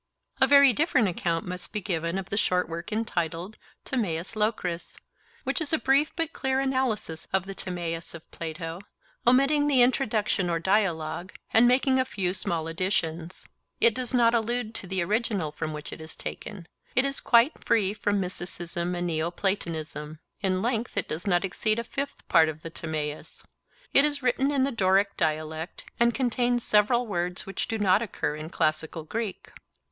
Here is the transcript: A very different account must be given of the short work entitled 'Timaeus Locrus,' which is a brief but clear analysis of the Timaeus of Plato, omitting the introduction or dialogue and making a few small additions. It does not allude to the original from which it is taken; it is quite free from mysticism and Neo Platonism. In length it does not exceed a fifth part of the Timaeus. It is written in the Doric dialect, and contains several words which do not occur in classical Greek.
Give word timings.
A 0.41 0.47
very 0.47 0.73
different 0.73 1.07
account 1.07 1.45
must 1.45 1.71
be 1.71 1.79
given 1.79 2.17
of 2.17 2.31
the 2.31 2.35
short 2.35 2.67
work 2.67 2.91
entitled 2.91 3.57
'Timaeus 3.85 4.35
Locrus,' 4.35 4.97
which 5.43 5.61
is 5.61 5.73
a 5.73 5.77
brief 5.77 6.11
but 6.15 6.33
clear 6.33 6.59
analysis 6.59 7.27
of 7.31 7.45
the 7.45 7.53
Timaeus 7.53 8.15
of 8.15 8.23
Plato, 8.31 8.79
omitting 9.27 9.67
the 9.67 9.83
introduction 9.83 10.49
or 10.49 10.57
dialogue 10.57 11.33
and 11.53 11.67
making 11.67 11.99
a 11.99 12.03
few 12.05 12.33
small 12.33 12.67
additions. 12.67 13.45
It 13.79 13.93
does 13.93 14.11
not 14.11 14.33
allude 14.33 14.73
to 14.73 14.87
the 14.87 15.03
original 15.03 15.51
from 15.51 15.71
which 15.71 15.93
it 15.93 16.01
is 16.01 16.15
taken; 16.15 16.65
it 16.95 17.05
is 17.05 17.19
quite 17.21 17.63
free 17.63 17.93
from 17.93 18.19
mysticism 18.19 18.95
and 18.95 19.05
Neo 19.05 19.29
Platonism. 19.29 20.17
In 20.41 20.63
length 20.63 20.97
it 20.97 21.07
does 21.09 21.27
not 21.27 21.45
exceed 21.45 21.77
a 21.77 21.83
fifth 21.83 22.27
part 22.27 22.49
of 22.49 22.63
the 22.63 22.71
Timaeus. 22.71 23.43
It 23.93 24.03
is 24.03 24.23
written 24.23 24.49
in 24.49 24.63
the 24.63 24.71
Doric 24.71 25.15
dialect, 25.15 25.85
and 25.99 26.11
contains 26.11 26.63
several 26.63 27.05
words 27.05 27.45
which 27.45 27.67
do 27.67 27.77
not 27.77 28.01
occur 28.01 28.35
in 28.35 28.49
classical 28.49 29.03
Greek. 29.03 29.51